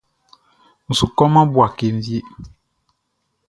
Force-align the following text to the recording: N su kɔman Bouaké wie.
N 0.87 0.89
su 0.99 1.05
kɔman 1.17 1.47
Bouaké 1.53 1.87
wie. 2.03 2.19